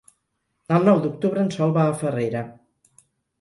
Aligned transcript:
El 0.77 0.87
nou 0.87 1.01
d'octubre 1.03 1.43
en 1.49 1.51
Sol 1.57 1.75
va 1.77 1.85
a 1.91 1.93
Farrera. 2.01 2.43